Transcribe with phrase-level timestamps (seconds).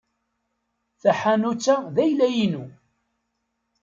[1.01, 2.65] Taḥanut-a d ayla-inu.